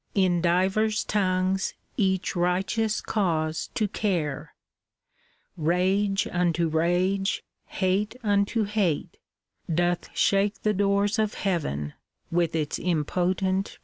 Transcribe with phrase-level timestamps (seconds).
[0.15, 4.55] In divers tongues each righteous cause to care;
[5.55, 9.17] Rage unto rage, hate unto hate,
[9.71, 11.93] doth shake The doors of Heaven
[12.31, 13.79] with its imp6tent prayer.